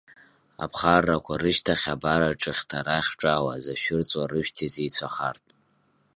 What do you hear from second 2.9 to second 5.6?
ахьаҿалаз, ашәырҵла рышәҭ иазеицәахартә.